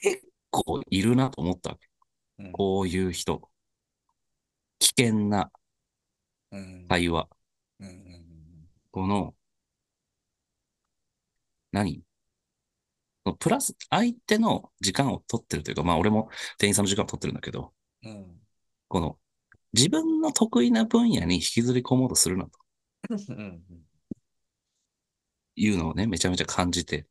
[0.00, 1.88] 結構いるなと思ったわけ。
[2.38, 2.52] うん。
[2.52, 3.50] こういう人。
[4.78, 5.50] 危険な
[6.52, 6.86] うん。
[6.88, 7.28] 対話。
[7.80, 8.20] うんうん
[8.92, 9.36] この、
[11.72, 12.02] 何？
[13.38, 17.72] プラス、相手の時間を取ってるというか、まあ俺も店員さんの時間を取ってるんだけど、
[18.02, 18.10] うん。
[18.10, 18.40] うん。
[18.88, 19.18] この、
[19.72, 22.58] 自分の得意な分野に引きずり込もうとするなと。
[25.54, 27.06] いうのをね、めちゃめちゃ感じて。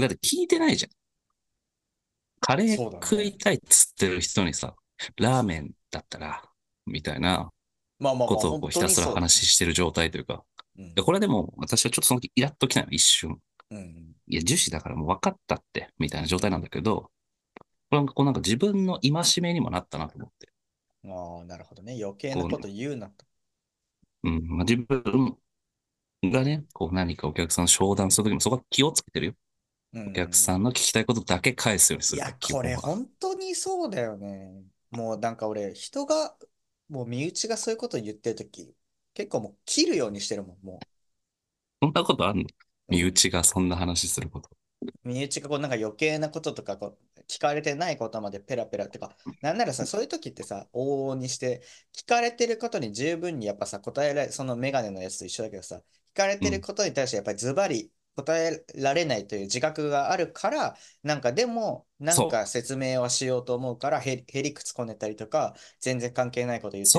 [0.00, 0.90] だって聞いてないじゃん。
[2.40, 4.74] カレー食いたいっつってる人にさ、
[5.16, 6.42] ラーメンだったら、
[6.86, 7.50] みたいな
[8.00, 10.40] ことをこうひたすら話してる状態というか、そ
[10.76, 13.38] うだねいやこれでも私はちょっとその時イラッときたのよ、一瞬。
[13.70, 13.78] うん。
[13.78, 17.10] うんいや、樹脂だからもう分かったって、みたいな状態なんだけど、
[17.90, 20.52] これなんかこうなんか自分の戒めにもなったなと思って。
[21.04, 21.12] うん。
[21.12, 21.98] ああ、なるほどね。
[21.98, 23.24] 余計なこと言うなと。
[24.24, 25.38] うん、まあ、自分
[26.24, 29.34] がね、こう何かお客さんの商談するときもそこは気をつけてるよ。
[29.92, 32.18] うんお客さんの聞きたいことだけ返すようにする。
[32.18, 34.64] いや、これ本当にそうだよね。
[34.90, 36.36] もうなんか俺、人が、
[36.88, 38.74] もう身内がそういうこと言ってるとき、
[39.14, 40.80] 結構もう切るようにしてるもん、も
[41.82, 42.44] そんなことあんの？
[42.44, 42.46] う。
[42.88, 44.50] 身内がそんな話すること。
[45.04, 51.62] 身内がこうなんか余計なこととかこう聞かれてないことまでペラペラってか、なんならさ、そういう時ってさ、往々にして、
[51.94, 55.82] 聞かれてることに十分にやっぱさ、答えられ、そのメガネのやつと一緒だけどさ、
[56.14, 57.92] 聞かれてることに対してやっぱりズバリ
[58.24, 66.98] 答えられないという自覚があるから、なんかでも、なんか説明はしようと思うから、へへりくつこねたりとか、全然関係ないこと言って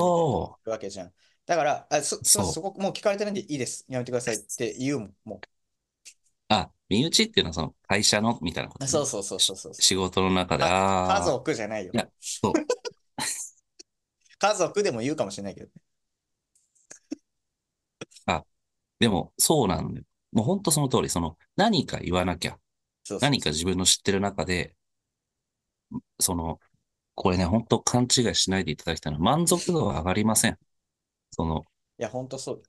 [0.64, 1.14] るわけじゃん。
[1.46, 3.84] だから、あそそそこもう聞かれてないんでいいです。
[3.88, 5.16] やめてくださいって言うもん。
[5.24, 5.40] も
[6.48, 8.86] あ、身内っていうのはその会社のみたいなことう。
[8.86, 9.74] ね、そうそうそうそうそう。
[9.74, 10.70] 仕事の中で、あ
[11.02, 11.96] 家ああ、族じゃないよい。
[11.96, 12.66] や、そう。
[14.38, 15.72] 家族でも言うかもしれないけどね。
[18.98, 20.06] でも、そうなんだよ。
[20.32, 22.58] もう本当その通り、その、何か言わなきゃ、
[23.04, 24.76] そうそう何か自分の知ってる中で、
[26.20, 26.60] その、
[27.14, 30.58] これね、本当勘違いしないでいただきたいのは、満足度は上がりません。
[31.32, 31.66] その、
[31.98, 32.62] いや、ほんとそう。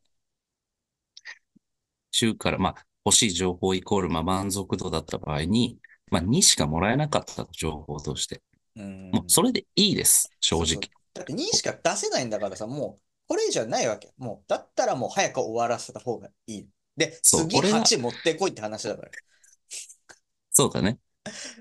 [2.11, 5.79] 中から、まあ、欲しい情報イコール、まあ、満足度だった場合に、
[6.11, 8.41] まあ、2しかもらえなかったと情報として。
[8.75, 10.29] うんもう、それでいいです。
[10.39, 10.89] 正そうそう直。
[11.13, 14.13] だって2しか出せないんだからさ、もう、これ以上ないわけ。
[14.17, 16.69] もう、だったらもう早く終わらせた方がいい。
[16.97, 19.11] で、次そうこれは8持ってこいって話だから。
[20.51, 20.99] そうだね。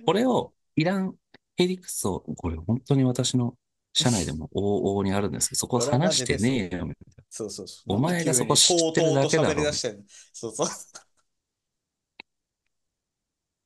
[0.04, 1.14] これを、いらん
[1.56, 3.56] ヘリクスを、これ本当に私の
[3.92, 6.88] 社内でも 往々にあるんですけど、そこそれはマ話してジですよねえよ。
[7.28, 7.94] そうそうそう。
[7.94, 10.68] お前がそこ知ってるだけだろそうそう。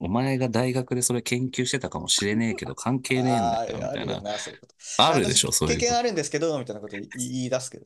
[0.00, 4.12] お前が大学でそれ研究してたかもしれねえけど、関係ねえんだよ、あーみたいな。
[4.12, 4.74] あるよな、そういうこと。
[4.98, 7.84] あるでしょ、そういうこ経験あるんですけど、みたいなこと言い言い出すけど、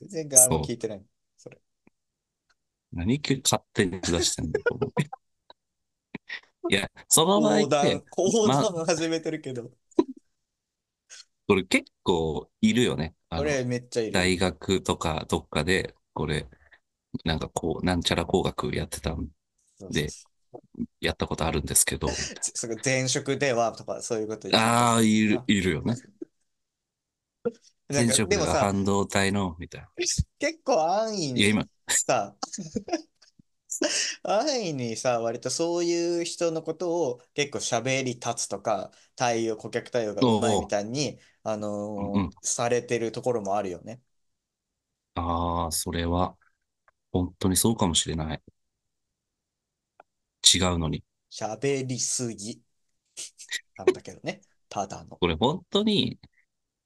[0.00, 1.04] 全然誰も聞いてない。
[2.92, 4.64] 何急に勝手に出してんだよ。
[6.70, 9.70] いや、その場合って、、講ま談始めてるけど、
[11.46, 13.14] これ結構いるよね。
[13.28, 14.12] あのこれめっちゃいる。
[14.12, 16.46] 大学とかどっかで、これ、
[17.24, 19.28] なんかこう、なんちゃら工学やってたん、
[19.76, 20.10] そうそうで
[21.00, 22.08] やったことあるんですけど、
[22.54, 25.94] それ前職ではとかそういうこと言ああ、いる、いるよね。
[27.90, 29.88] なん前職が半導体の、みたいな。
[30.38, 32.36] 結構安易いや、に今、さ、
[34.22, 41.72] 安易にさ、割とそういう人のことを結構喋り立つとか、対応、顧客対応がうまいみたいに、あのー
[42.14, 44.00] うんうんされてるところもあるよね。
[45.14, 46.36] ああ、それは、
[47.12, 48.42] 本当にそうかもしれない。
[50.54, 51.02] 違うのに。
[51.30, 52.62] 喋りすぎ。
[53.76, 54.40] なんだけどね。
[54.68, 55.20] ただの。
[55.20, 56.18] これ本当に、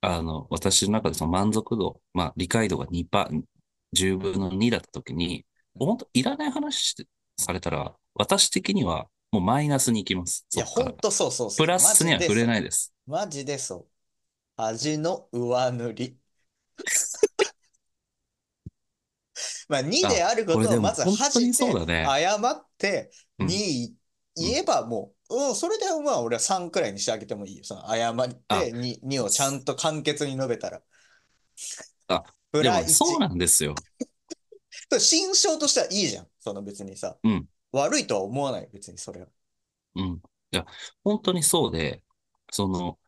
[0.04, 3.42] あの、私の中でその満足度、まあ理解度が2パー、
[3.92, 6.94] 10分の2だった時に、本当いらない話
[7.36, 10.46] されたら、私的にはもうマイナスに行きます。
[10.54, 11.66] いや、そっからほんとそうそうそう。
[11.66, 12.92] プラスには触れないです。
[13.06, 13.86] マジでそう。
[14.56, 16.16] 味の上塗り。
[19.68, 23.94] まあ、2であることをまず恥じて、謝って、うん2
[24.36, 27.64] 言えばもう、うん、それでまあ俺は3くらいにしてあげてもいいよ。
[27.64, 30.82] その謝ってあ 2, 2をちゃんと簡潔に述べたら。
[32.08, 33.20] あ、プラでもそう1。
[33.20, 33.74] なんですよ。
[34.98, 36.28] 心象としてはいいじゃん。
[36.40, 37.16] その別にさ。
[37.22, 39.26] うん悪いとは思わない、別にそれは。
[39.96, 40.04] うん。
[40.52, 40.64] いや、
[41.02, 42.02] 本当にそうで、
[42.52, 42.98] その、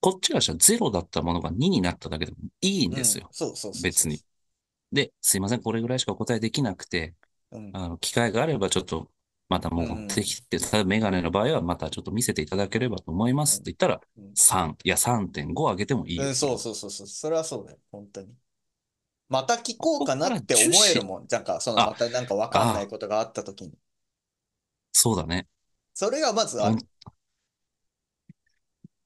[0.00, 3.34] こっちからしたらゼロだったものが2になっただけでもいいんですようん。
[3.34, 3.82] そうそうそうそう。
[3.82, 4.24] 別に。
[4.92, 7.14] で、すいません、これぐらいしかお答えできなくて、
[7.52, 7.70] うん。
[7.72, 9.10] あの、機会があればちょっと、
[9.52, 16.24] また持ってきて、例えばメガネの場合はまたちょっと見せていただければと思いますって言ったら、うん3、いや3.5上げてもいいよ。
[16.24, 17.06] うん、そうそうそうそう。
[17.06, 17.78] それはそうだよ。
[17.90, 18.28] 本当に。
[19.28, 21.26] また聞こうかなって思えるもん。
[21.30, 23.72] なんか、その、あまたなんかわかんないことがあった時に。
[24.92, 25.46] そうだね。
[25.92, 26.78] それがまずある。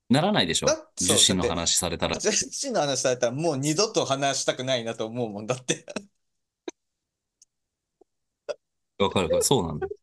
[0.08, 0.68] ならないでしょ
[1.00, 2.16] 受信の話されたら。
[2.18, 5.84] 女子の話されたらもう二度と話したくないなと思うもんだって。
[8.98, 9.42] わかるかる。
[9.42, 9.96] そうなんだよ。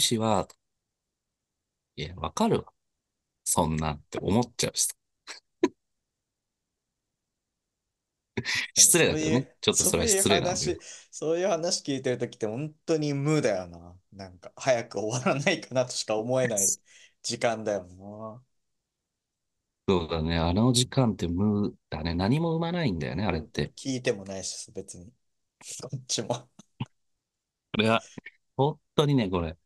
[0.00, 0.48] 樹脂は、
[1.96, 2.72] いや、わかるわ。
[3.44, 4.88] そんなって思っちゃうし。
[8.74, 9.56] 失礼だけどね。
[9.60, 10.80] ちょっとそれは失礼なんだそういうけど。
[10.80, 13.96] 話、そういう話聞いてる時って本当に無だよな。
[14.12, 16.66] なんか早く終わらないかなとしか思えない
[17.22, 18.44] 時間だよな。
[19.86, 20.38] そうだね。
[20.38, 22.14] あの時間って無だね。
[22.14, 23.74] 何も生まないんだよね、あれって。
[23.76, 25.12] 聞いてもないし、別に。
[25.82, 26.48] こっちも。
[27.72, 28.02] これは、
[28.56, 29.58] 本当にね、これ、気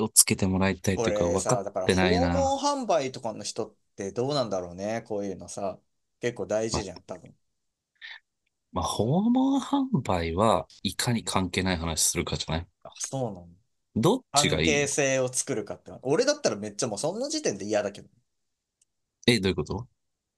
[0.00, 2.32] をつけてもらいたいとこいうか、分かってないな。
[2.32, 5.02] 訪問販売とかの人ってどうなんだろうね。
[5.06, 5.78] こういうのさ。
[6.18, 7.34] 結構大事じゃん、多分。
[8.72, 12.66] まあ、訪問販売はいかに関係ない話するかじゃない？
[12.84, 13.48] あ、そうなの。
[13.94, 14.66] どっち関がいい？
[14.66, 15.92] 係性を作るかって。
[16.00, 18.08] 俺だったらめっちゃもうその時点で嫌だけど。
[19.26, 19.86] え、どういうこと？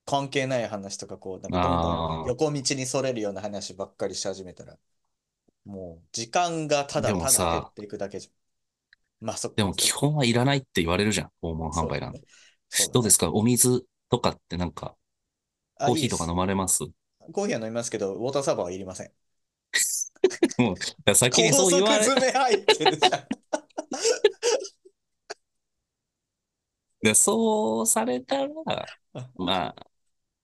[0.05, 4.77] 関係ない話とかこう、なんかどんどん横道にそれるような話ばっかりし始めたら、
[5.65, 8.33] もう時間がただただ減っていくだけじゃん。
[9.21, 11.31] まあそでも基本はいらないって言われるじゃん。
[11.41, 12.19] 訪問販売なんて。
[12.69, 13.31] そうだねどうですか？
[13.31, 14.95] お水とかってなんか、
[15.77, 16.77] あコーヒーとか飲まれます？
[16.77, 16.85] す
[17.31, 19.11] コーヒーは飲みますけど、ウォーターサーバーはいりません。
[20.57, 20.75] も
[21.07, 23.11] う、先にそう言われ、詰め入ってるじゃん。
[27.01, 28.49] でそうされたら、
[29.37, 29.75] まあ、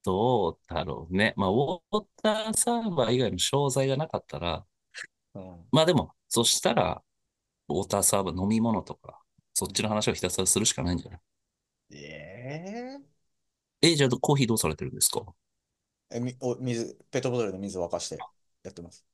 [0.03, 1.33] どうだろうね。
[1.35, 4.65] まあ、ウォーターサーバー以外の商材がなかったら、
[5.33, 7.03] うんまあでも、そしたら、
[7.69, 9.19] ウォーターサーバー飲み物とか、
[9.53, 11.19] そっちの話をひたすらするしかないんじゃな
[11.89, 11.95] い？
[13.81, 15.21] ええ、じゃあコーヒーどうされてるんですか？
[16.09, 18.17] えみお水、ペットボトルの水沸かして
[18.63, 19.05] やってます。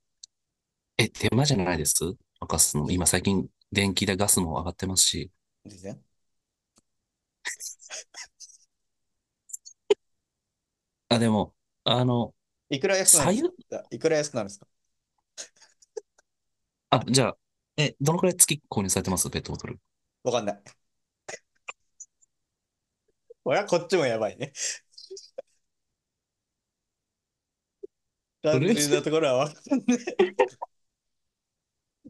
[0.98, 1.96] え、手間じゃないです？
[2.40, 2.86] 沸かすの。
[2.86, 5.32] うん今最近電気代ガスも上がってますし。
[5.66, 6.04] 全然。
[11.10, 12.34] あ、でも、あの、
[12.70, 14.68] いくら安くなるんです左かいくら安くなるんですか？
[16.90, 17.38] あ、じゃあ、
[17.82, 19.30] え、どのくらい月購入されてます？
[19.30, 19.80] ペットボトル。
[20.24, 20.62] わかんない。
[23.44, 24.54] これはこっちもやばいね。
[28.44, 30.00] 単純なところはわかんない。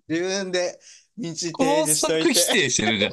[0.08, 0.80] 自分で
[1.18, 2.34] 道提高示しといて。
[2.34, 3.12] 定してるじゃん。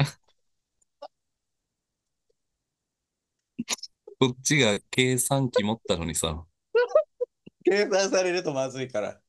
[4.21, 6.45] こっちが計算機持ったのにさ。
[7.65, 9.21] 計算されるとまずいから。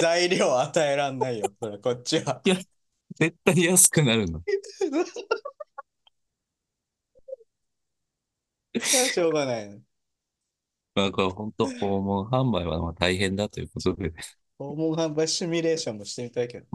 [0.00, 1.52] 材料与えらんないよ。
[1.60, 2.40] それこっちは。
[3.18, 4.42] 絶対安くなるの。
[8.80, 9.80] しょうがないの。
[10.94, 14.12] まあ、これ本当訪問販売はまあ大変だということで。
[14.58, 16.66] 訪問販売シミュレーションもしてみたいけど。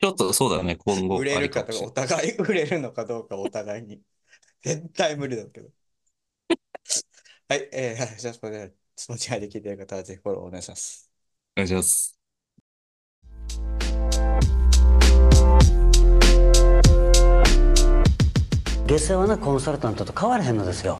[0.00, 4.00] ちょっとそうだね、今後売れるかとか、お互い売れるのかどうかお互いに。
[4.62, 5.68] 絶対無理だけど。
[7.48, 11.10] はい、えー、じゃあ、これで、 Spotify で聞いてる方はぜひフォローお願いします。
[11.56, 12.17] お願いします。
[18.88, 20.96] 下世話なコンサルタントと変わらへんのですよ。